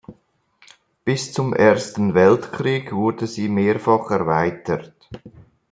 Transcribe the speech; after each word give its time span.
Bis 1.05 1.31
zum 1.31 1.53
Ersten 1.53 2.15
Weltkrieg 2.15 2.91
wurde 2.91 3.27
sie 3.27 3.47
mehrfach 3.47 4.09
erweitert. 4.09 4.95